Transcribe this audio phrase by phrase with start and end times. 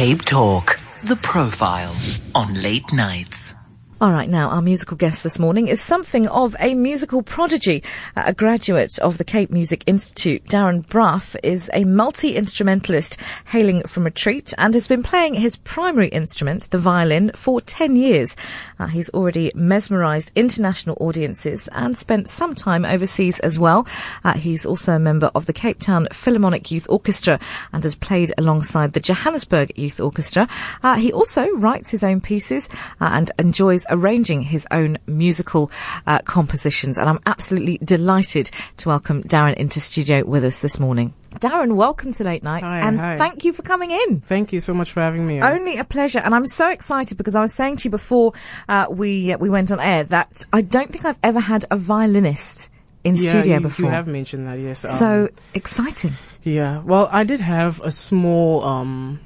[0.00, 1.94] Cape Talk, the profile
[2.34, 3.54] on late nights.
[4.02, 7.84] All right, now our musical guest this morning is something of a musical prodigy.
[8.16, 14.04] Uh, a graduate of the Cape Music Institute, Darryn Braaf is a multi-instrumentalist hailing from
[14.04, 18.38] Retreat and has been playing his primary instrument, the violin, for 10 years.
[18.78, 23.86] Uh, he's already mesmerized international audiences and spent some time overseas as well.
[24.24, 27.38] Uh, he's also a member of the Cape Town Philharmonic Youth Orchestra
[27.70, 30.48] and has played alongside the Johannesburg Youth Orchestra.
[30.82, 35.70] Uh, he also writes his own pieces uh, and enjoys arranging his own musical
[36.06, 36.98] uh, compositions.
[36.98, 41.14] And I'm absolutely delighted to welcome Darryn into studio with us this morning.
[41.36, 43.16] Darryn, welcome to Late Nights, Hi, and hi.
[43.16, 44.20] thank you for coming in.
[44.20, 45.40] Thank you so much for having me.
[45.40, 48.32] Only a pleasure, and I'm so excited because I was saying to you before
[48.68, 51.76] uh, we uh, we went on air that I don't think I've ever had a
[51.76, 52.68] violinist
[53.04, 53.86] in yeah, studio you, before.
[53.86, 54.84] you have mentioned that, yes.
[54.84, 56.14] Um, so exciting.
[56.42, 59.20] yeah, well, I did have a small um,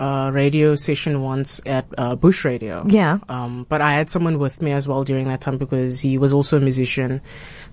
[0.00, 2.84] uh, radio session once at uh, Bush Radio.
[2.88, 3.18] Yeah.
[3.28, 6.32] Um, but I had someone with me as well during that time because he was
[6.32, 7.20] also a musician.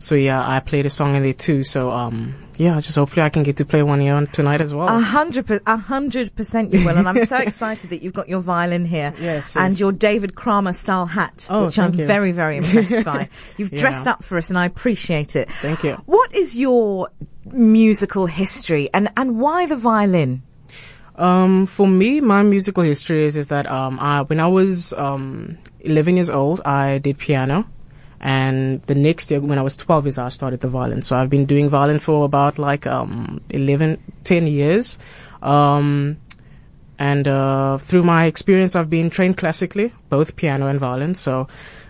[0.03, 1.63] So yeah, I played a song in there too.
[1.63, 4.87] So um, yeah, just hopefully I can get to play one here tonight as well.
[4.87, 8.27] A hundred, per- a hundred percent you will, and I'm so excited that you've got
[8.27, 9.79] your violin here, Yes, and yes.
[9.79, 12.05] your David Kramer style hat, Oh, which I'm you.
[12.05, 13.29] very, very impressed by.
[13.57, 13.81] You've Yeah.
[13.81, 15.49] dressed up for us, and I appreciate it.
[15.61, 15.93] Thank you.
[16.05, 17.09] What is your
[17.45, 20.43] musical history, and and why the violin?
[21.21, 25.59] Um, for me, my musical history is, is that, um, I, when I was, um,
[25.81, 27.67] 11 years old, I did piano.
[28.19, 31.03] And the next year, when I was 12 years, old, I started the violin.
[31.03, 34.97] So I've been doing violin for about like, um, 11, 10 years.
[35.43, 36.17] Um,
[36.97, 41.13] and, uh, through my experience, I've been trained classically, both piano and violin.
[41.13, 41.47] So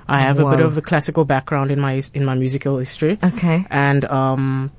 [0.10, 3.18] I have a bit of the classical background in my, in my musical history.
[3.24, 3.66] Okay.
[3.70, 4.72] And, um,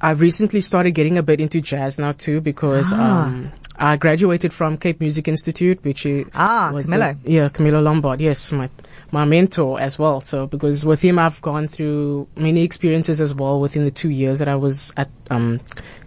[0.00, 3.24] I've recently started getting a bit into jazz now too because Ah.
[3.26, 7.16] um, I graduated from Cape Music Institute, which is Ah, was Camillo.
[7.24, 8.20] the- yeah, Camillo Lombard.
[8.20, 8.68] Yes, my
[9.12, 10.20] my mentor as well.
[10.20, 14.38] So because with him, I've gone through many experiences as well within the two years
[14.40, 15.60] that I was at um,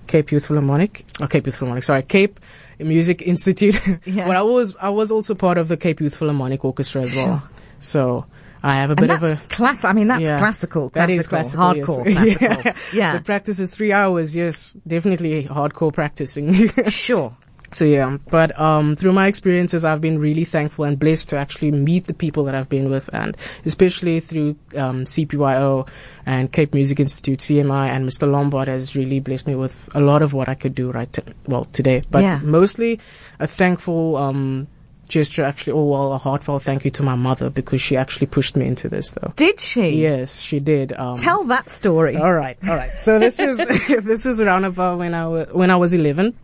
[0.08, 1.06] Cape Youth Philharmonic.
[1.20, 1.84] Or Cape Youth Philharmonic.
[1.84, 2.40] Sorry, Cape
[2.80, 3.76] Music Institute.
[4.06, 4.28] Yeah.
[4.28, 7.26] but I was I was also part of the Cape Youth Philharmonic Orchestra as well.
[7.26, 7.44] Sure.
[7.80, 8.26] So
[8.62, 9.78] I have a bit of a class.
[9.84, 10.38] I mean, that's yeah.
[10.40, 11.60] classical, That classical, is classical,
[12.04, 12.38] hardcore, yes.
[12.38, 12.74] classical.
[12.94, 13.18] yeah.
[13.18, 14.36] The practice is three hours.
[14.36, 16.70] Yes, definitely hardcore practicing.
[16.92, 17.36] Sure.
[17.72, 21.70] so yeah, but um, through my experiences, I've been really thankful and blessed to actually
[21.72, 25.88] meet the people that I've been with, and especially through um, CPYO
[26.26, 28.30] and Cape Music Institute, CMI, and Mr.
[28.30, 31.24] Lombard has really blessed me with a lot of what I could do right, to,
[31.46, 32.04] well, today.
[32.10, 32.40] But Yeah.
[32.44, 33.00] mostly
[33.40, 34.68] a thankful um,
[35.10, 38.56] gesture, actually, oh well, a heartfelt thank you to my mother because she actually pushed
[38.56, 39.34] me into this, though.
[39.36, 39.90] Did she?
[40.02, 40.94] Yes, she did.
[40.94, 42.16] Um, Tell that story.
[42.16, 42.92] all right, all right.
[43.02, 43.58] So this is
[44.04, 46.38] this was around about when I was when I was eleven.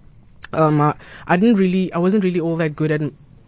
[0.54, 0.96] Um, I,
[1.28, 3.02] I didn't really, I wasn't really all that good at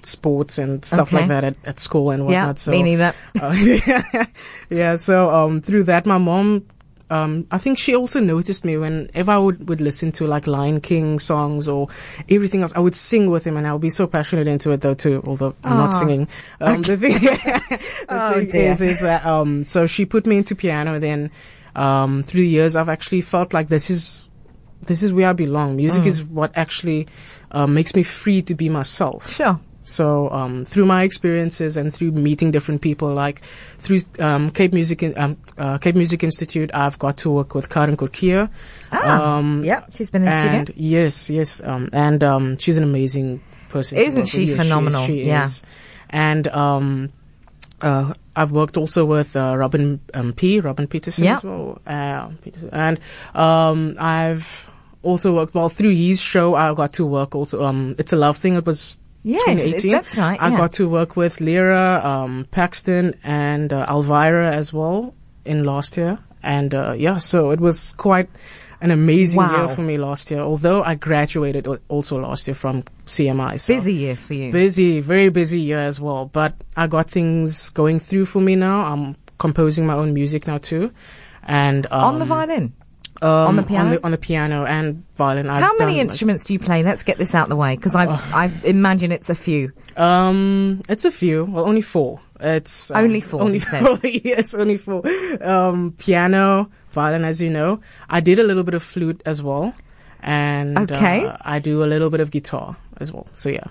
[0.03, 1.17] sports and stuff Okay.
[1.17, 2.59] like that at, at school and yeah, whatnot.
[2.59, 3.13] so me neither.
[3.41, 4.25] uh, yeah,
[4.69, 4.97] yeah.
[4.97, 6.65] So um, through that, my mom,
[7.09, 10.81] um, I think she also noticed me whenever I would would listen to like Lion
[10.81, 11.87] King songs or
[12.29, 12.71] everything else.
[12.75, 15.23] I would sing with him, and I would be so passionate into it though too.
[15.25, 16.27] Although I'm not singing.
[16.59, 20.55] Um, the thing, the Oh, thing is, is that um, so she put me into
[20.55, 20.99] piano.
[20.99, 21.31] Then
[21.75, 24.27] um, through the years, I've actually felt like this is
[24.85, 25.75] this is where I belong.
[25.77, 26.07] Music Mm.
[26.07, 27.07] is what actually
[27.51, 29.29] uh, makes me free to be myself.
[29.31, 29.59] Sure.
[29.87, 33.41] So um, through my experiences and through meeting different people, like
[33.79, 37.95] through um, Cape Music um, uh, Cape Music Institute, I've got to work with Karin
[37.95, 38.49] Kortje.
[38.91, 40.73] Ah, um, yeah, she's been in and studio.
[40.77, 43.97] yes, yes, um, and um, she's an amazing person.
[43.97, 44.29] Isn't with.
[44.29, 45.05] she phenomenal?
[45.07, 45.23] She is.
[45.23, 45.45] She Yeah.
[45.45, 45.63] is.
[46.09, 47.13] And um,
[47.81, 50.59] uh, I've worked also with uh, Robin um, P.
[50.59, 51.37] Robin Peterson Yeah.
[51.37, 51.81] as well.
[51.87, 52.69] Uh, Peterson.
[52.73, 52.99] And
[53.33, 54.69] um, I've
[55.01, 56.55] also worked well through his show.
[56.55, 57.63] I got to work also.
[57.63, 58.55] Um, it's a love thing.
[58.55, 59.91] It was Yes, 2018.
[59.91, 65.13] that's right, I got to work with Lira, um, Paxton, and uh, Alvira as well
[65.45, 66.19] in last year.
[66.43, 68.29] And uh, yeah, so it was quite
[68.79, 69.65] an amazing Wow.
[69.65, 70.39] year for me last year.
[70.39, 73.59] Although I graduated also last year from CMI.
[73.59, 74.51] So Busy year for you.
[74.51, 76.29] busy, very busy year as well.
[76.31, 78.83] But I got things going through for me now.
[78.85, 80.91] I'm composing my own music now too.
[81.43, 82.73] And um, on the violin.
[83.21, 83.85] Um, on the piano?
[83.89, 85.49] on the, on the piano and violin.
[85.49, 86.83] I've How many done, like, instruments do you play?
[86.83, 89.71] Let's get this out of the way because I I imagine it's a few.
[89.95, 91.45] Um, it's a few.
[91.45, 92.19] Well, only four.
[92.39, 93.97] It's um, Only four, Only four.
[94.03, 95.01] yes, only four.
[95.43, 97.81] Um, piano, violin, as you know.
[98.07, 99.73] I did a little bit of flute as well,
[100.21, 101.25] and Okay.
[101.25, 103.25] uh, I do a little bit of guitar as well.
[103.33, 103.65] So yeah.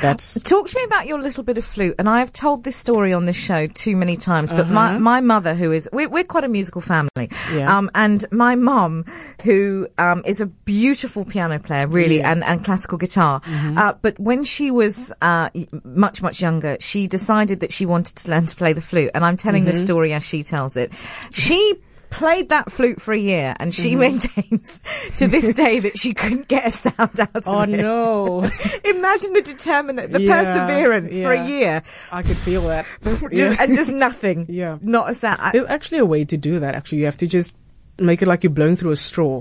[0.00, 1.96] That's Talk to me about your little bit of flute.
[1.98, 5.54] And I've told this story on this show too many times, but my, my mother,
[5.54, 7.30] who is, we're, we're quite a musical family.
[7.52, 7.76] Yeah.
[7.76, 9.04] Um, and my mum,
[9.42, 13.40] who, um, is a beautiful piano player, really, and, and classical guitar.
[13.44, 15.50] Uh, but when she was, uh,
[15.84, 19.10] much, much younger, she decided that she wanted to learn to play the flute.
[19.14, 20.92] And I'm telling the story as she tells it.
[21.32, 21.74] She
[22.10, 24.80] played that flute for a year and she maintains
[25.18, 27.68] to this day that she couldn't get a sound out of oh it.
[27.80, 28.50] Oh no,
[28.84, 31.82] Imagine the determination, the Yeah, perseverance for a year.
[32.10, 32.86] I could feel that.
[33.04, 33.56] Just, Yeah.
[33.60, 34.46] and just nothing.
[34.48, 34.78] Yeah.
[34.80, 35.40] Not a sound.
[35.40, 36.74] I- There's actually a way to do that.
[36.74, 37.52] Actually, you have to just
[37.98, 39.40] make it like you're blowing through a straw,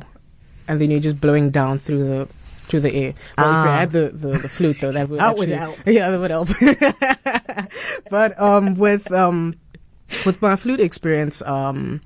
[0.68, 2.28] and then you're just blowing down through the
[2.68, 3.14] through the air.
[3.38, 3.78] Well, if you Ah.
[3.80, 5.78] had the, the, the flute though, that would That would help.
[5.86, 6.50] Yeah, that would help.
[8.10, 9.56] but um, with um,
[10.26, 12.02] with my flute experience, um,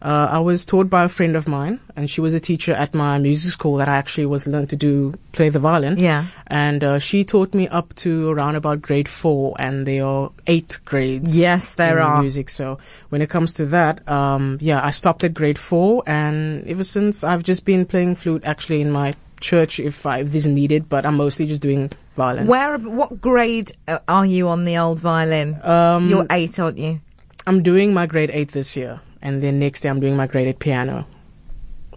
[0.00, 2.94] uh, I was taught by a friend of mine, and she was a teacher at
[2.94, 5.98] my music school that I actually was learned to do play the violin.
[5.98, 6.28] Yeah.
[6.46, 10.72] and uh, she taught me up to around about grade four, and there are eight
[10.84, 12.20] grades yes, there in are.
[12.20, 12.50] music.
[12.50, 12.78] So
[13.08, 17.24] when it comes to that, um, yeah, I stopped at grade four, and ever since
[17.24, 20.88] I've just been playing flute actually in my church if I, if this is needed,
[20.88, 22.46] but I'm mostly just doing violin.
[22.46, 25.60] Where, what grade uh, are you on the old violin?
[25.62, 27.00] Um, You're eight, aren't you?
[27.46, 30.58] I'm doing my grade eight this year, and then next day I'm doing my graded
[30.58, 31.06] piano.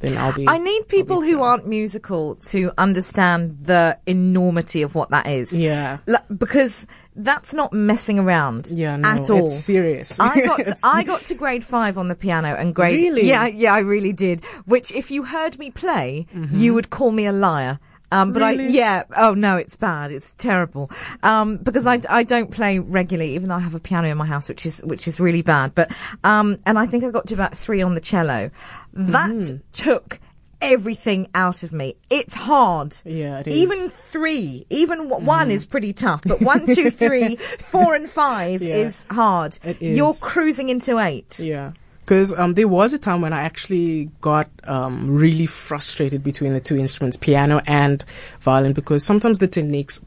[0.02, 0.48] Then I'll be.
[0.48, 5.52] I need people who aren't musical to understand the enormity of what that is.
[5.54, 6.00] Yeah.
[6.08, 6.74] L- because
[7.16, 9.52] that's not messing around Yeah, no, at all.
[9.52, 10.20] it's serious.
[10.20, 13.28] I got to, I got to grade five on the piano and grade Really?
[13.28, 14.44] yeah yeah I really did.
[14.66, 16.58] Which if you heard me play, mm-hmm.
[16.58, 17.80] you would call me a liar.
[18.12, 18.70] Um, but I Mm-hmm.
[18.74, 20.92] Yeah oh no it's bad it's terrible
[21.24, 24.26] um, because I, I don't play regularly even though I have a piano in my
[24.26, 25.90] house which is which is really bad but
[26.24, 28.52] um, and I think I got to about three on the cello
[28.94, 29.58] that Mm-hmm.
[29.74, 30.20] took
[30.62, 33.54] everything out of me it's hard Yeah, it is.
[33.56, 37.38] even three even w- one is pretty tough but one two three
[37.72, 38.76] four and five Yeah.
[38.76, 39.98] is hard It is.
[39.98, 41.72] you're cruising into eight Yeah.
[42.04, 46.60] Because um, there was a time when I actually got um, really frustrated between the
[46.60, 48.04] two instruments, piano and
[48.42, 50.00] violin, because sometimes the techniques,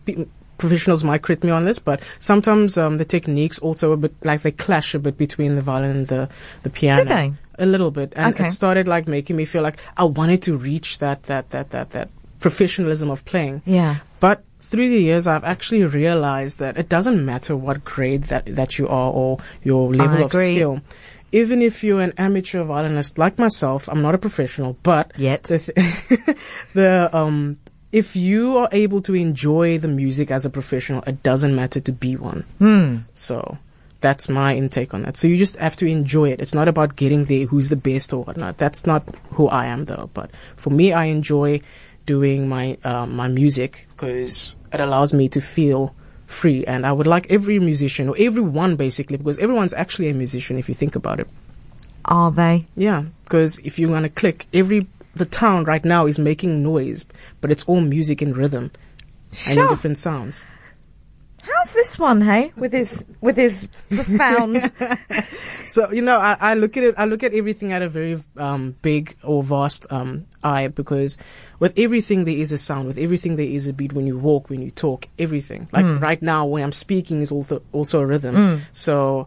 [0.59, 4.43] professionals might crit me on this, but sometimes um, the techniques also a bit like
[4.43, 6.29] they clash a bit between the violin and the
[6.63, 7.05] the piano.
[7.05, 7.33] Do they?
[7.57, 8.47] A little bit, and Okay.
[8.47, 11.91] it started like making me feel like I wanted to reach that that that that
[11.91, 12.09] that
[12.41, 13.63] professionalism of playing.
[13.65, 18.45] yeah But through the years, I've actually realized that it doesn't matter what grade that,
[18.57, 20.57] that you are or your level of agree.
[20.57, 20.81] skill.
[21.35, 25.43] Even if you're an amateur violinist like myself, I'm not a professional, but Yet.
[25.43, 26.39] the, th-
[26.75, 27.59] the um,
[27.91, 31.91] if you are able to enjoy the music as a professional, it doesn't matter to
[31.91, 32.45] be one.
[32.59, 32.99] Hmm.
[33.19, 33.59] So
[34.01, 35.17] that's my intake on that.
[35.17, 36.41] So you just have to enjoy it.
[36.41, 38.59] It's not about getting there, who's the best or whatnot.
[38.59, 39.03] That's not
[39.33, 40.11] who I am though.
[40.15, 41.63] But for me, I enjoy
[42.07, 45.97] doing my, um, my music because it allows me to feel
[46.35, 46.65] free.
[46.67, 50.69] And I would like every musician or everyone basically, because everyone's actually a musician if
[50.69, 51.29] you think about it.
[52.05, 56.19] are they Yeah, because if you want to click, every, the town right now is
[56.19, 57.05] making noise,
[57.41, 58.71] but it's all music and rhythm
[59.47, 60.45] and different sounds.
[61.65, 62.89] How's this one hey with his
[63.21, 64.71] with his profound
[65.67, 66.95] So you know, I, I look at it.
[66.97, 71.17] I look at everything at a very um, big or vast um, eye because
[71.59, 72.87] with everything there is a sound.
[72.87, 73.93] With everything there is a beat.
[73.93, 75.69] When you walk, when you talk, everything.
[75.73, 78.63] Like right now, when I'm speaking, is also also a rhythm.
[78.73, 79.27] So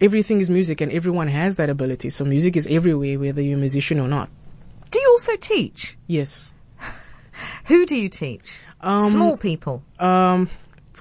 [0.00, 2.10] everything is music, and everyone has that ability.
[2.10, 4.28] So music is everywhere, whether you're a musician or not.
[4.90, 6.50] do you also teach Yes.
[7.66, 8.48] who do you teach
[8.80, 10.50] Um, small people Um,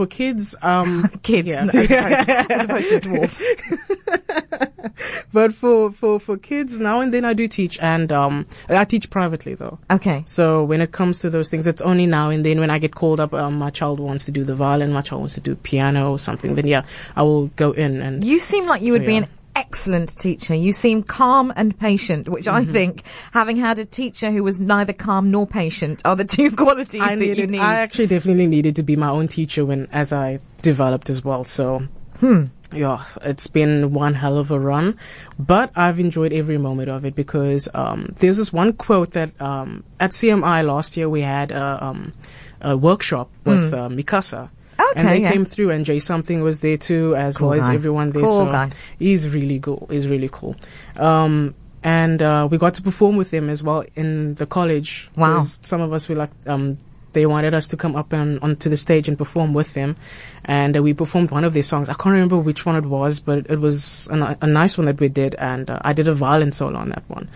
[0.03, 1.63] for kids, um, kids yeah.
[1.63, 3.41] no, as opposed- as opposed to dwarfs
[5.33, 9.09] but for for for kids, now and then I do teach, and um, I teach
[9.09, 9.79] privately though.
[9.89, 12.79] okay So when it comes to those things, it's only now and then when I
[12.79, 15.41] get called up, um, my child wants to do the violin, my child wants to
[15.41, 16.83] do piano or something, then yeah,
[17.15, 19.19] I will go in and You seem like you would be yeah.
[19.23, 20.55] an excellent teacher.
[20.55, 22.71] You seem calm and patient, which I Mm-hmm.
[22.71, 27.01] think, having had a teacher who was neither calm nor patient, are the two qualities
[27.03, 27.59] I that you need.
[27.59, 31.43] I actually definitely needed to be my own teacher when, as I developed as well.
[31.43, 31.83] So,
[32.19, 32.45] Hmm.
[32.73, 34.97] yeah, it's been one hell of a run,
[35.37, 39.83] but I've enjoyed every moment of it because, um, there's this one quote that, um,
[39.99, 42.13] at CMI last year we had a, um,
[42.61, 44.49] a workshop with, uh, Mi Casa.
[44.77, 45.07] And.
[45.07, 45.31] Okay, they yeah.
[45.31, 48.23] came through and J'Something was there too, as Cool well as everyone there.
[48.23, 48.71] Cool so guy.
[48.99, 49.87] he's really cool.
[49.89, 50.55] He's really cool.
[50.95, 55.09] Um, and, uh, we got to perform with him as well in the college.
[55.15, 55.47] Wow.
[55.65, 56.77] Some of us were like, um,
[57.13, 59.95] they wanted us to come up and onto the stage and perform with them.
[60.43, 61.87] And uh, we performed one of their songs.
[61.89, 64.99] I can't remember which one it was, but it was a, a nice one that
[64.99, 65.35] we did.
[65.35, 67.29] And uh, I did a violin solo on that one.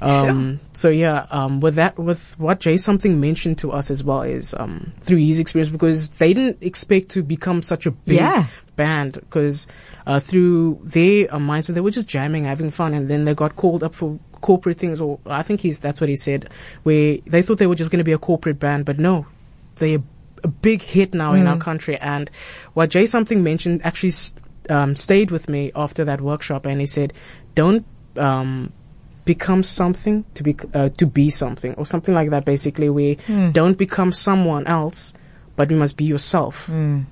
[0.00, 4.54] Um, so yeah, um, with that, with what J'Something mentioned to us as well is
[4.54, 8.46] um, through his experience because they didn't expect to become such a big Yeah.
[8.76, 9.66] band because
[10.06, 13.56] uh, through their uh, mindset they were just jamming, having fun, and then they got
[13.56, 16.48] called up for corporate things, or I think he's that's what he said,
[16.84, 19.26] where they thought they were just going to be a corporate band, but no,
[19.76, 19.98] they're
[20.44, 21.96] a big hit now in our country.
[21.98, 22.30] And
[22.74, 24.14] what J'Something mentioned actually
[24.70, 27.12] um, stayed with me after that workshop, and he said,
[27.56, 27.84] "Don't."
[28.16, 28.72] Um,
[29.34, 33.06] become something to be uh, to be something or something like that basically we
[33.58, 35.00] don't become someone else
[35.58, 36.54] but you must be yourself.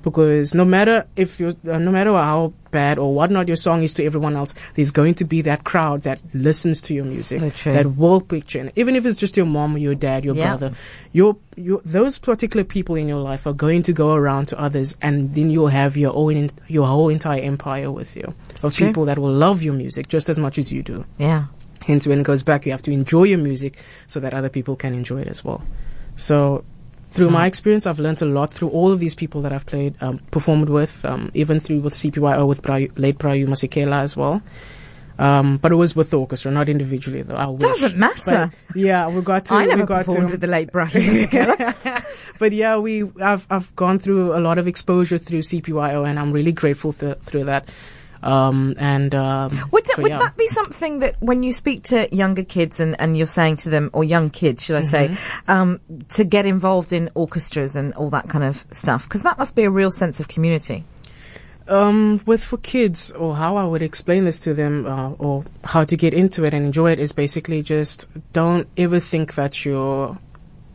[0.06, 3.92] Because no matter if you uh, no matter how bad or whatnot your song is
[3.94, 6.18] to everyone else there's going to be that crowd that
[6.48, 9.80] listens to your music So that will picture even if it's just your mom or
[9.88, 10.48] your dad your Yeah.
[10.50, 10.68] brother
[11.18, 11.30] your
[11.66, 15.14] your those particular people in your life are going to go around to others and
[15.34, 18.28] then you'll have your own your whole entire empire with you
[18.66, 20.98] of people that will love your music just as much as you do.
[21.18, 21.42] Yeah.
[21.82, 23.76] Hence, when it goes back, you have to enjoy your music
[24.08, 25.62] so that other people can enjoy it as well.
[26.16, 26.64] So,
[27.12, 29.94] through my experience, I've learned a lot through all of these people that I've played,
[30.00, 34.02] um, performed with, um, even through with CPYO with Bra Hugh, late Bra Hugh Masekela
[34.02, 34.42] as well.
[35.18, 37.36] Um, but it was with the orchestra, not individually though.
[37.36, 37.80] I wish.
[37.80, 38.52] Doesn't matter.
[38.68, 39.54] But, yeah, we got to.
[39.54, 41.28] I never we got performed to, with the late Brian
[42.38, 46.32] but yeah, we I've I've gone through a lot of exposure through CPYO, and I'm
[46.32, 47.68] really grateful th- through that.
[48.26, 50.18] Um, and um, Would, that so would yeah.
[50.18, 53.70] that be something that when you speak to younger kids and, and you're saying to
[53.70, 55.50] them, or young kids, should I say, Mm-hmm.
[55.50, 55.80] um,
[56.16, 59.04] to get involved in orchestras and all that kind of stuff?
[59.04, 60.84] Because that must be a real sense of community.
[61.68, 65.84] Um, with for kids, or how I would explain this to them, uh, or how
[65.84, 70.18] to get into it and enjoy it is basically just don't ever think that you're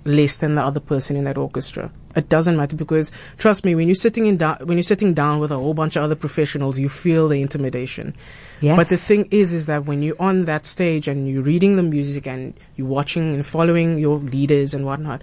[0.05, 1.91] less than the other person in that orchestra.
[2.15, 5.39] It doesn't matter because trust me, when you're sitting in da- when you're sitting down
[5.39, 8.15] with a whole bunch of other professionals, you feel the intimidation.
[8.59, 8.77] Yes.
[8.77, 11.83] But the thing is, is that when you're on that stage and you're reading the
[11.83, 15.21] music and you're watching and following your leaders and whatnot,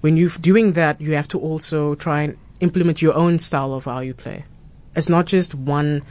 [0.00, 3.84] when you're doing that, you have to also try and implement your own style of
[3.84, 4.44] how you play.
[4.94, 6.02] It's not just one,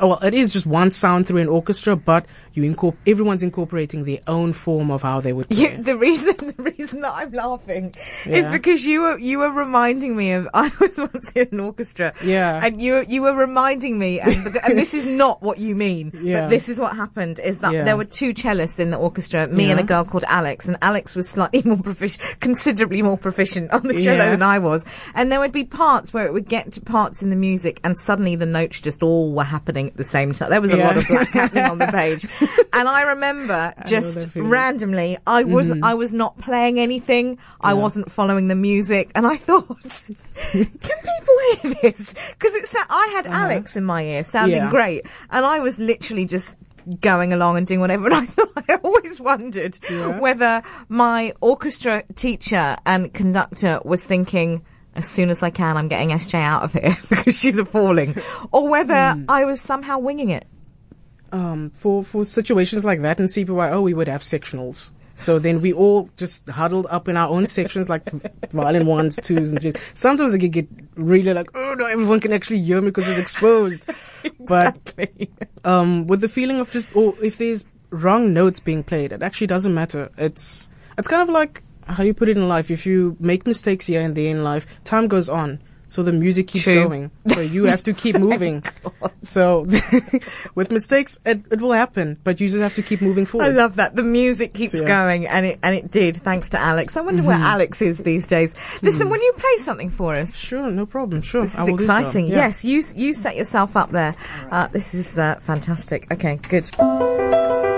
[0.00, 4.04] oh, well, it is just one sound through an orchestra, but you incorp- everyone's incorporating
[4.04, 5.72] their own form of how they would play.
[5.76, 7.94] You, the reason the reason that I'm laughing
[8.26, 12.12] is because you were you were reminding me of I was once in an orchestra.
[12.22, 12.60] Yeah.
[12.64, 16.12] And you you were reminding me and, and this is not what you mean.
[16.22, 16.42] Yeah.
[16.42, 17.84] But this is what happened is that Yeah.
[17.84, 21.14] there were two cellists in the orchestra, me and a girl called Alex, and Alex
[21.14, 24.30] was slightly more proficient considerably more proficient on the cello Yeah.
[24.30, 24.82] than I was.
[25.14, 27.96] And there would be parts where it would get to parts in the music and
[27.96, 30.50] suddenly the notes just all were happening at the same time.
[30.50, 30.86] There was a Yeah.
[30.88, 32.26] lot of black happening on the page.
[32.72, 34.48] And I remember just feeling.
[34.48, 37.38] randomly, I wasn't, I was not playing anything.
[37.60, 39.78] I wasn't following the music, and I thought,
[40.50, 42.06] can people hear this?
[42.06, 44.70] Because it sa- I had Alex in my ear, sounding Yeah.
[44.70, 46.46] great, and I was literally just
[47.00, 48.06] going along and doing whatever.
[48.12, 50.18] And I thought, I always wondered Yeah.
[50.18, 54.64] whether my orchestra teacher and conductor was thinking.
[54.94, 58.14] As soon as I can, I'm getting SJ out of here because she's appalling.
[58.52, 60.46] Or whether I was somehow winging it.
[61.32, 64.90] Um, for, for situations like that in CPYO, we would have sectionals.
[65.14, 68.02] So then we all just huddled up in our own sections, like
[68.52, 69.74] violin ones, twos, and threes.
[69.94, 73.20] Sometimes it could get really like, oh no, everyone can actually hear me because it's
[73.20, 73.82] exposed.
[74.38, 74.78] But
[75.64, 79.48] um, with the feeling of just, or if there's wrong notes being played, it actually
[79.48, 80.10] doesn't matter.
[80.16, 82.70] It's, it's kind of like how you put it in life.
[82.70, 85.60] If you make mistakes here and there in life, time goes on.
[85.92, 86.84] So the music keeps True.
[86.84, 87.10] going.
[87.34, 88.64] So you have to keep moving.
[89.24, 89.66] so
[90.54, 93.46] with mistakes, it, it will happen, but you just have to keep moving forward.
[93.46, 93.94] I love that.
[93.94, 94.80] The music keeps Yeah.
[94.80, 94.88] Mm-hmm.
[94.88, 96.96] going and it, and it did thanks to Alex.
[96.96, 98.50] I wonder where Alex is these days.
[98.80, 100.34] Listen, will you play something for us?
[100.34, 101.20] Sure, no problem.
[101.22, 101.96] Sure, This I is do so.
[101.96, 102.26] exciting.
[102.26, 102.36] Yeah.
[102.36, 104.16] Yes, you, you set yourself up there.
[104.50, 106.10] Uh, this is, uh, fantastic.
[106.10, 107.71] Okay, good.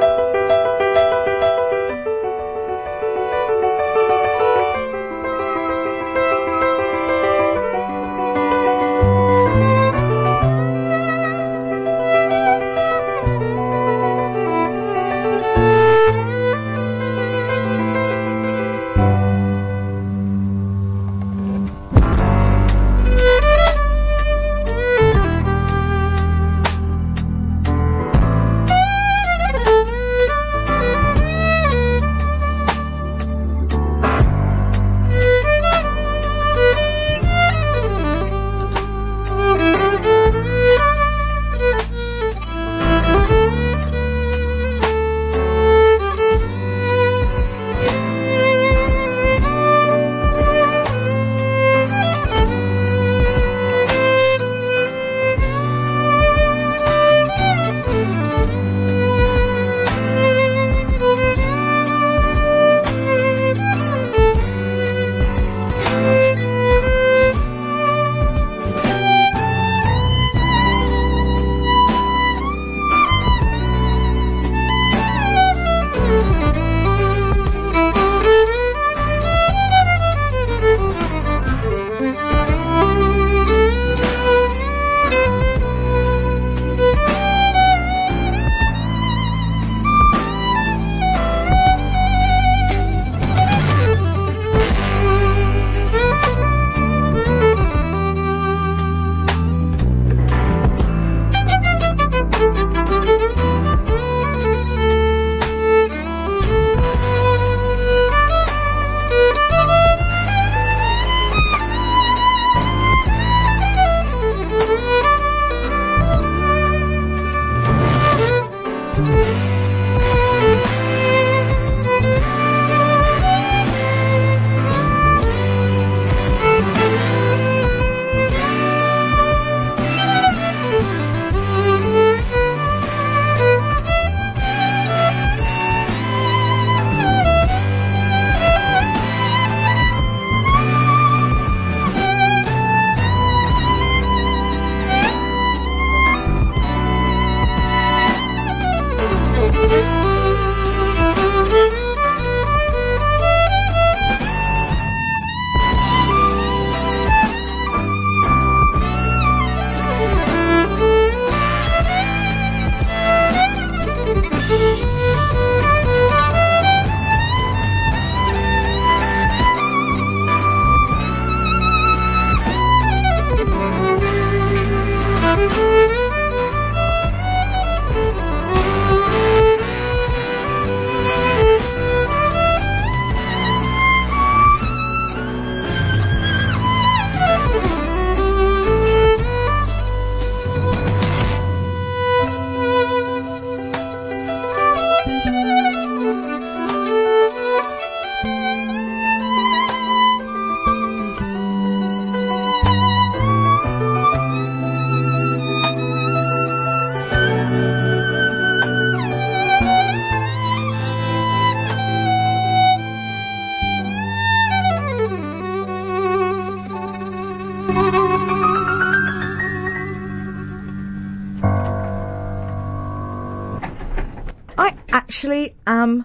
[224.56, 226.04] I actually am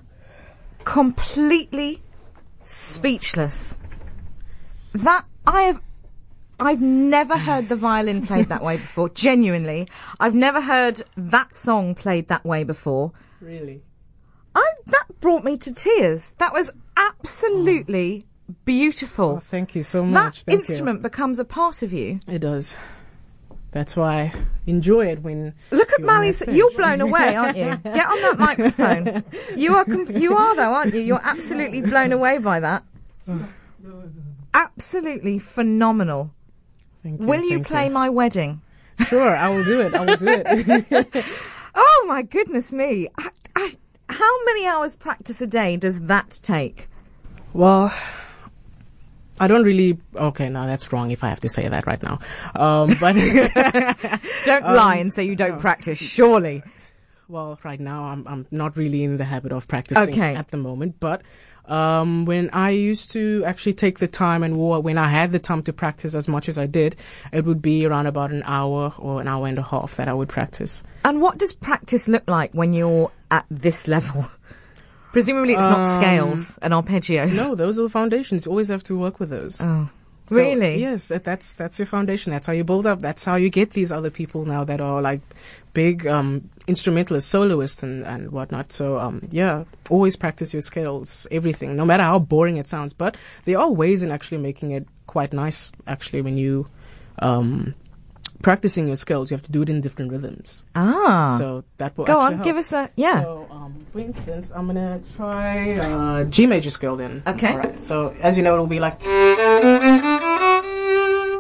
[0.83, 2.01] completely
[2.65, 3.75] speechless.
[4.93, 5.81] That I have
[6.59, 9.07] I've never heard the violin played that way before.
[9.09, 9.87] Genuinely,
[10.19, 13.13] I've never heard that song played that way before.
[13.39, 13.81] Really?
[14.53, 16.33] I, that brought me to tears.
[16.39, 18.25] That was absolutely
[18.65, 19.37] beautiful.
[19.37, 20.43] Oh, thank you so that much.
[20.43, 22.19] Thank instrument becomes a part of you.
[22.27, 22.35] You.
[22.35, 22.73] It does.
[23.71, 24.33] That's why I
[24.65, 25.53] enjoy it when.
[25.71, 26.39] Look at you're on Mali's.
[26.39, 26.55] that stage.
[26.55, 27.77] You're blown away, aren't you?
[27.83, 29.23] Get on that microphone.
[29.55, 29.85] You are.
[29.85, 31.01] Com- you are though, aren't you?
[31.01, 32.83] You're absolutely blown away by that.
[34.53, 36.31] Absolutely phenomenal.
[37.03, 38.61] Thank Will you play my wedding?
[39.07, 39.93] Sure, I will do it.
[39.93, 41.25] I will do it.
[41.75, 43.07] Oh my goodness me!
[43.17, 43.77] I, I,
[44.09, 46.89] how many hours practice a day does that take?
[47.53, 47.93] well,
[49.39, 49.97] I don't really.
[50.15, 51.11] Okay, no, that's wrong.
[51.11, 52.19] If I have to say that right now,
[52.55, 53.13] um, but
[54.45, 55.97] Don't lie and say you don't practice.
[55.97, 56.63] Surely.
[57.27, 60.35] well, right now I'm I'm not really in the habit of practicing Okay.
[60.35, 60.95] at the moment.
[60.99, 61.21] But
[61.65, 65.61] um, when I used to actually take the time and when I had the time
[65.63, 66.95] to practice as much as I did,
[67.31, 70.13] it would be around about an hour or an hour and a half that I
[70.13, 70.81] would practice.
[71.05, 74.25] And what does practice look like when you're at this level?
[75.11, 77.33] Presumably, it's not scales and arpeggios.
[77.33, 78.45] No, those are the foundations.
[78.45, 79.57] You always have to work with those.
[79.59, 79.89] Oh,
[80.29, 80.79] So, really?
[80.79, 82.31] yes, that, that's that's your foundation.
[82.31, 83.01] That's how you build up.
[83.01, 85.21] That's how you get these other people now that are like
[85.73, 88.71] big um, instrumentalists, soloists, and and whatnot.
[88.71, 92.93] So um, yeah, always practice your scales, everything, no matter how boring it sounds.
[92.93, 95.71] But there are ways in actually making it quite nice.
[95.87, 96.67] Actually, when you
[97.17, 97.73] um,
[98.41, 100.63] practicing your skills, you have to do it in different rhythms.
[100.75, 101.37] Ah.
[101.37, 103.21] So that will Go on, give us a yeah.
[103.21, 107.23] So, um, for instance, I'm gonna try uh, G major scale then.
[107.27, 107.51] Okay.
[107.51, 107.81] Alright.
[107.81, 108.99] So as you know, it'll be like.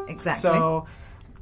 [0.09, 0.41] exactly.
[0.41, 0.85] So,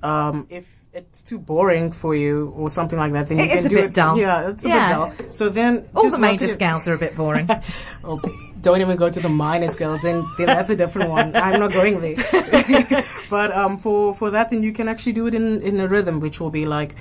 [0.04, 0.66] um, if
[0.98, 3.94] it's too boring for you or something like that, then you It can do it.
[3.94, 4.18] dull.
[4.18, 4.88] Yeah, it's a Yeah.
[4.88, 5.32] bit dull.
[5.32, 7.48] So then All the major scales are a bit boring.
[8.04, 8.20] Oh,
[8.62, 10.00] don't even go to the minor scales.
[10.02, 11.36] Then, then that's a different one.
[11.36, 13.04] I'm not going there.
[13.30, 16.20] but um, for for that, then you can actually do it in in a rhythm,
[16.20, 16.96] which will be like.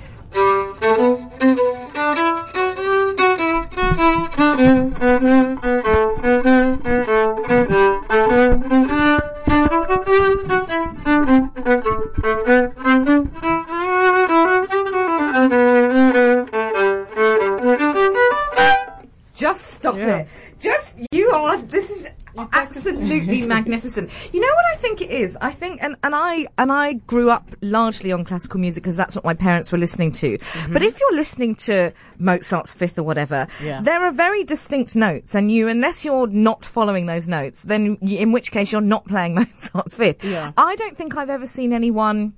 [19.97, 20.17] Stop Yeah.
[20.17, 20.27] it.
[20.59, 21.57] Just you are.
[21.61, 22.05] This is
[22.53, 24.09] absolutely magnificent.
[24.31, 25.35] You know what I think it is?
[25.41, 29.15] I think, and, and I and I grew up largely on classical music because that's
[29.15, 30.37] what my parents were listening to.
[30.71, 33.81] But if you're listening to Mozart's Fifth or whatever, Yeah.
[33.81, 38.19] there are very distinct notes, and you, unless you're not following those notes, then you,
[38.19, 39.33] in which case you're not playing
[39.63, 40.23] Mozart's Fifth.
[40.23, 40.51] Yeah.
[40.57, 42.33] I don't think I've ever seen anyone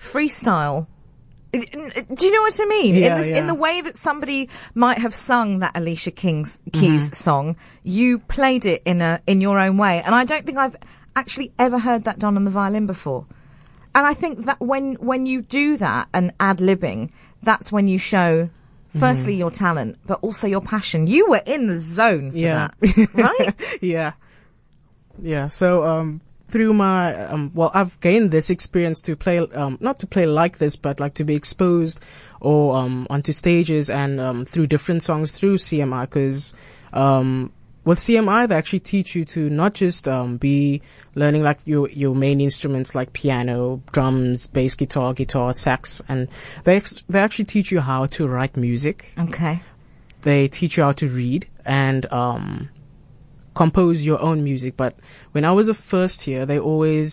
[0.00, 0.86] freestyle.
[1.52, 1.60] Do
[2.26, 2.94] you know what I mean?
[2.94, 7.16] Yeah, in, this, in the way that somebody might have sung that Alicia King's Keys
[7.18, 10.76] song, you played it in a in your own way, and I don't think I've
[11.16, 13.26] actually ever heard that done on the violin before.
[13.94, 17.10] And I think that when when you do that and ad libbing,
[17.42, 18.50] that's when you show.
[18.98, 21.06] Firstly, your talent, but also your passion.
[21.06, 22.68] You were in the zone for Yeah.
[22.80, 23.54] that, right?
[23.82, 24.12] yeah.
[25.22, 25.48] Yeah.
[25.48, 30.06] So, um, through my, um, well, I've gained this experience to play, um, not to
[30.06, 31.98] play like this, but like to be exposed
[32.40, 36.52] or, um, onto stages and, um, through different songs through CMI because,
[36.92, 37.52] um,
[37.84, 40.82] with CMI, they actually teach you to not just, um, be
[41.14, 46.28] learning like your, your main instruments like piano, drums, bass guitar, guitar, sax, and
[46.64, 49.62] they, ex- they actually teach you how to write music okay.
[50.22, 52.70] they teach you how to read and um,
[53.62, 54.72] compose your own music.
[54.82, 54.92] But
[55.34, 57.08] when I was a first year, they always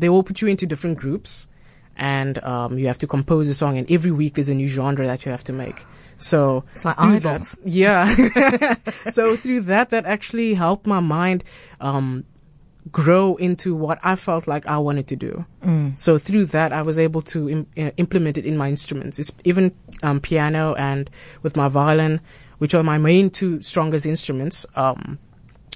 [0.00, 1.46] they all put you into different groups,
[2.14, 3.78] and um, you have to compose a song.
[3.78, 5.78] And every week there's a new genre that you have to make.
[6.18, 7.48] So It's like idols.
[7.50, 8.74] that- yeah.
[9.16, 11.44] so through that, that actually helped my mind
[11.80, 12.24] um,
[12.90, 15.44] grow into what I felt like I wanted to do.
[16.04, 19.32] So through that, I was able to Im- uh, implement it in my instruments, it's
[19.44, 21.08] even um, piano and
[21.42, 22.20] with my violin,
[22.58, 24.66] which are my main two strongest instruments.
[24.76, 25.18] Um,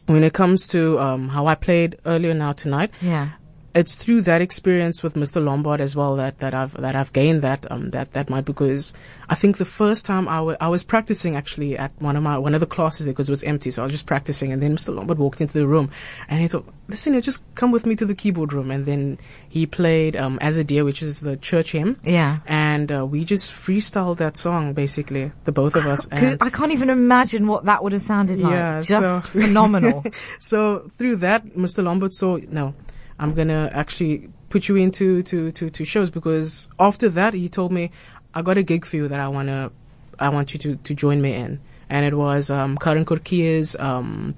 [0.09, 3.29] when it comes to um, how I played earlier now tonight, Yeah.
[3.79, 5.43] It's through that experience with Mr.
[5.43, 8.93] Lombard as well that, that I've that I've gained that um that that might because
[9.29, 12.37] I think the first time I wa- I was practicing actually at one of my
[12.39, 14.63] one of the classes there because it was empty so I was just practicing and
[14.63, 14.95] then Mr.
[14.95, 15.91] Lombard walked into the room
[16.29, 19.19] and he thought listen you just come with me to the keyboard room and then
[19.49, 22.39] he played um as a deer which is the church hymn Yeah.
[22.47, 26.73] and uh, we just freestyled that song basically the both of us and I can't
[26.73, 28.53] even imagine what that would have sounded like.
[28.53, 30.05] Yeah, Just so- phenomenal.
[30.39, 31.83] so through that, Mr.
[31.85, 32.75] Lombard saw no.
[33.19, 37.73] I'm gonna actually put you into to, to, to shows because after that he told
[37.73, 37.91] me
[38.35, 39.71] I got a gig for you that I wanna
[40.19, 41.61] I want you to, to join me in.
[41.91, 44.35] And it was um Karin Kortje's um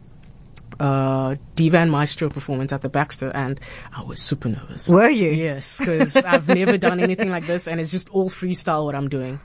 [0.79, 3.61] uh Divan Maestro performance at the Baxter and
[3.95, 4.88] I was super nervous.
[4.88, 5.31] Were you?
[5.31, 9.09] Yes, because I've never done anything like this and it's just all freestyle what I'm
[9.09, 9.40] doing.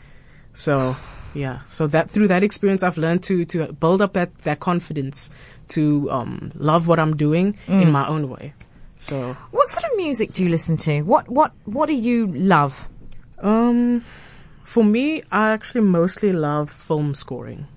[0.54, 0.96] So
[1.34, 5.30] yeah, so that through that experience I've learned to to build up that that confidence
[5.70, 8.54] to um love what I'm doing in my own way.
[9.10, 11.02] So What sort of music do you listen to?
[11.02, 12.74] What what what do you love?
[13.42, 14.04] Um,
[14.64, 17.68] for me, I actually mostly love film scoring.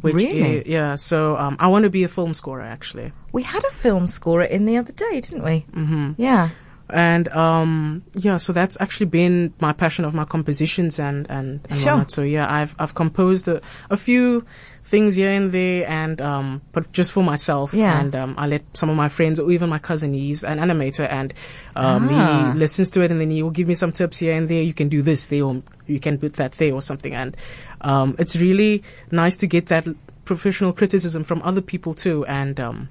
[0.00, 0.60] Which Really?
[0.60, 0.94] i- yeah.
[0.94, 4.44] So um, I want to be a film scorer actually, We had a film scorer
[4.44, 5.66] in the other day, didn't we?
[5.74, 6.12] Mm-hmm.
[6.16, 6.50] Yeah.
[6.88, 8.38] and um, yeah.
[8.38, 11.92] So that's actually been my passion of my compositions and and, and Sure.
[11.92, 12.10] whatnot.
[12.10, 14.44] So yeah, I've I've composed a, a few
[14.92, 17.72] things here and there, and um, but just for myself.
[17.72, 17.98] Yeah.
[17.98, 21.06] And um, I let some of my friends or even my cousin, he's an animator,
[21.10, 21.34] and
[21.74, 22.52] um, Ah.
[22.52, 24.62] he listens to it, and then he will give me some tips here and there.
[24.62, 27.14] You can do this there, or you can put that there, or something.
[27.14, 27.36] And
[27.80, 29.84] um, it's really nice to get that
[30.24, 32.88] professional criticism from other people too, and um,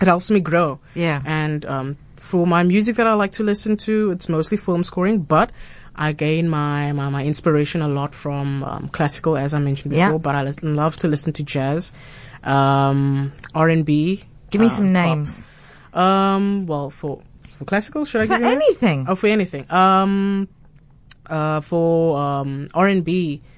[0.00, 0.80] it helps me grow.
[0.94, 1.22] Yeah.
[1.24, 1.96] And um,
[2.30, 5.52] for my music that I like to listen to, it's mostly film scoring, but
[5.96, 10.08] I gain my, my, my inspiration a lot from um, classical, as I mentioned Yeah.
[10.08, 10.18] before.
[10.20, 11.92] But I love to listen to jazz,
[12.42, 14.24] um, R and B.
[14.50, 14.92] Give me uh, some pop.
[14.92, 15.46] names.
[15.92, 17.22] Um, well, for
[17.58, 18.62] for classical, should I For give you names?
[18.66, 19.06] anything.
[19.08, 19.70] Oh, for anything.
[19.70, 20.48] Um,
[21.26, 23.42] uh, for um R and B.
[23.44, 23.48] I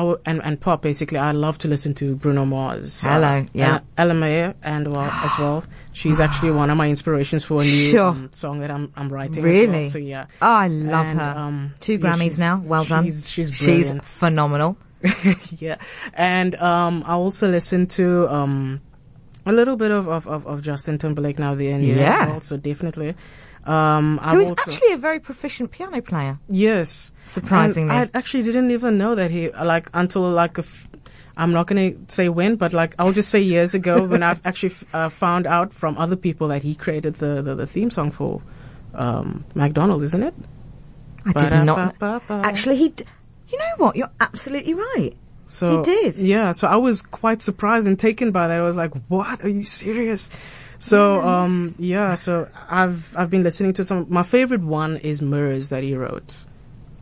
[0.00, 1.18] w- and and pop basically.
[1.18, 2.98] I love to listen to Bruno Mars.
[3.00, 3.80] Hello, uh, yeah.
[3.98, 5.64] Ella Mai and well as well.
[5.92, 8.06] She's actually one of my inspirations for a new Sure.
[8.08, 9.42] um, song that I'm I'm writing.
[9.42, 9.66] Really?
[9.82, 9.90] well.
[9.90, 10.26] So yeah.
[10.40, 11.34] Oh, I love And, her.
[11.36, 12.62] um, Two Grammys now.
[12.64, 13.04] Well done.
[13.04, 14.76] she's- she's She's phenomenal.
[15.58, 15.76] yeah.
[16.14, 18.80] And um I also listen to um
[19.44, 21.84] a little bit of of, of, of Justin Timberlake now the end.
[21.84, 22.22] Yeah.
[22.22, 23.14] As well, so definitely.
[23.64, 26.38] Um I've Who's also actually a very proficient piano player.
[26.48, 27.10] Yes.
[27.34, 27.94] Surprisingly.
[27.94, 30.88] And I actually didn't even know that he, like, until like a f-
[31.36, 34.72] I'm not gonna say when, but like, I'll just say years ago when I've actually
[34.74, 38.10] f- uh, found out from other people that he created the, the, the theme song
[38.10, 38.42] for,
[38.94, 40.34] um, McDonald's, isn't it?
[41.24, 41.94] I did not.
[42.44, 42.88] Actually, he.
[42.90, 43.04] D-
[43.48, 43.96] you know what?
[43.96, 45.12] You're absolutely right.
[45.46, 46.16] So He did.
[46.16, 48.58] Yeah, so I was quite surprised and taken by that.
[48.58, 49.44] I was like, "What?
[49.44, 50.28] Are you serious?"
[50.82, 54.06] So um yeah, so I've I've been listening to some.
[54.10, 56.34] My favorite one is Mirrors that he wrote.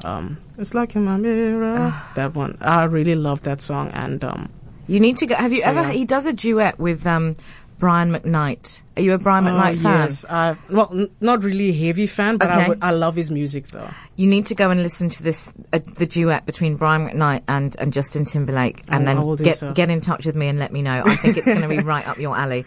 [0.04, 1.76] Um, it's like in my mirror.
[1.92, 2.12] Ah.
[2.16, 2.56] that one.
[2.60, 4.50] I really love that song, and um,
[4.86, 5.34] You need to go.
[5.34, 5.80] Have you So, ever?
[5.82, 5.92] yeah.
[5.92, 7.36] He does a duet with um,
[7.78, 8.80] Brian McKnight.
[8.96, 10.08] Are you a Brian oh, McKnight fan?
[10.08, 12.64] yes, I've well, n- not really a heavy fan, but Okay.
[12.64, 13.90] I would, I love his music though.
[14.16, 17.76] You need to go and listen to this, uh, the duet between Brian McKnight and,
[17.78, 19.72] and Justin Timberlake, and I then get so.
[19.72, 21.02] get in touch with me and let me know.
[21.04, 22.64] I think it's going to be right up your alley.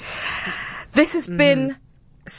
[0.95, 1.75] This has been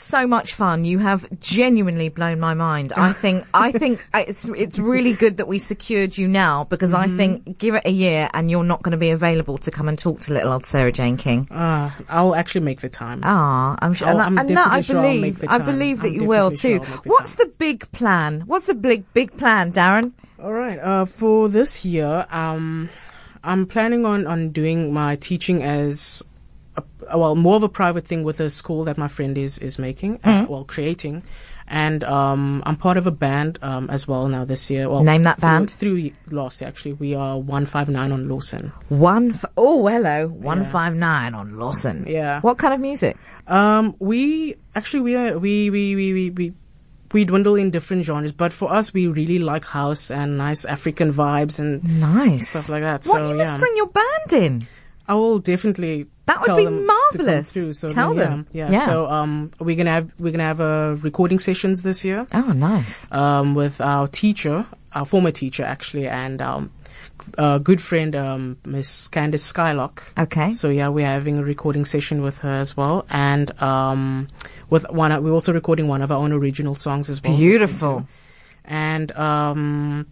[0.09, 0.83] so much fun.
[0.83, 2.91] You have genuinely blown my mind.
[2.93, 7.07] I think I think it's it's really good that we secured you now because I
[7.07, 9.97] think give it a year and you're not going to be available to come and
[9.99, 11.47] talk to little old Sara-Jayne King.
[11.51, 13.21] Uh, I'll actually make the time.
[13.23, 16.13] Ah, I'm sure, I'll- and, I'm and that I sure believe, I believe that I'm
[16.13, 16.57] you will too.
[16.57, 17.45] sure the What's time.
[17.47, 18.41] the big plan?
[18.47, 20.13] What's the big big plan, Darryn?
[20.41, 20.79] All right.
[20.79, 22.89] Uh, for this year, um,
[23.43, 26.23] I'm planning on on doing my teaching as
[27.13, 30.19] well more of a private thing with a school that my friend is is making,
[30.23, 30.51] uh, Mm-hmm.
[30.51, 31.23] well creating,
[31.67, 34.89] and um, I'm part of a band um as well now this year.
[34.89, 35.71] Well, Name that band.
[35.71, 38.71] Through, last year, actually, we are one five nine on Lawson.
[38.89, 42.05] One, f- oh hello, one five nine on Lawson.
[42.07, 42.41] Yeah.
[42.41, 43.17] What kind of music?
[43.47, 46.29] Um, we actually we are we we we we.
[46.31, 46.53] we
[47.13, 51.13] we dwindle in different genres, but for us, we really like house and nice African
[51.13, 52.49] vibes and Nice.
[52.49, 53.05] stuff like that.
[53.05, 53.57] What so you yeah.
[53.57, 54.67] bring your band in.
[55.07, 56.07] I will definitely.
[56.27, 57.47] That would be them to come marvelous.
[57.51, 58.47] through, so Tell then, them.
[58.51, 58.77] Yeah, Yeah.
[58.79, 58.85] yeah.
[58.87, 62.25] So um, we're gonna have we're gonna have uh, recording sessions this year.
[62.33, 63.05] Oh, nice.
[63.11, 66.71] Um, with our teacher, our former teacher actually, and um,
[67.37, 69.99] a good friend, um, Miss Candice Skylock.
[70.17, 70.55] Okay.
[70.55, 74.27] So yeah, we're having a recording session with her as well, and um,
[74.69, 77.37] with one, we're also recording one of our own original songs as well.
[77.37, 78.07] Beautiful.
[78.63, 80.07] And um,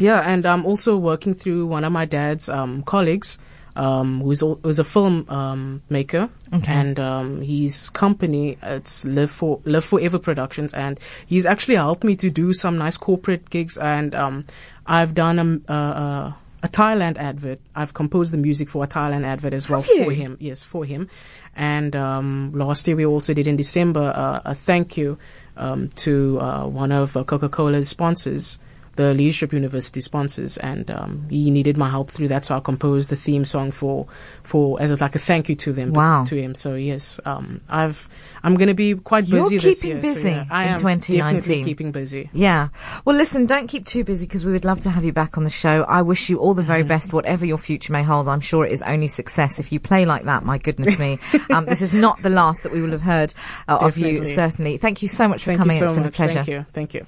[0.00, 3.36] yeah, and I'm also working through one of my dad's um, colleagues,
[3.76, 9.84] um, who's who's a film um, maker, and um, his company it's Live for Live
[9.84, 14.44] Forever Productions, and he's actually helped me to do some nice corporate gigs, and um,
[14.86, 17.60] I've done a, a, a Thailand advert.
[17.74, 20.36] I've composed the music for a Thailand advert as well for him.
[20.40, 21.08] Yes, for him.
[21.56, 25.18] And um, last year we also did in December uh, a thank you
[25.56, 28.58] um, to uh, one of uh, Coca-Cola's sponsors
[28.96, 32.44] the Leadership University sponsors, and um, he needed my help through that.
[32.44, 34.06] So I composed the theme song for
[34.42, 35.92] for as a, like a thank you to them.
[35.92, 36.24] Wow.
[36.24, 36.54] To him.
[36.54, 38.08] So yes, um, I've
[38.42, 39.54] I'm going to be quite busy.
[39.54, 40.00] You're keeping year.
[40.00, 41.40] busy so, yeah, I in am 2019.
[41.40, 42.30] definitely keeping busy.
[42.32, 42.68] Yeah.
[43.04, 45.44] Well, listen, don't keep too busy because we would love to have you back on
[45.44, 45.84] the show.
[45.88, 48.28] I wish you all the very best, whatever your future may hold.
[48.28, 49.58] I'm sure it is only success.
[49.58, 51.18] If you play like that, my goodness me,
[51.50, 53.34] um, this is not the last that we will have heard
[53.66, 54.76] uh, of you, certainly.
[54.76, 55.80] Thank you so much for Thank coming.
[55.80, 56.34] so it's been a pleasure.
[56.34, 56.66] Thank you.
[56.74, 57.00] Thank you.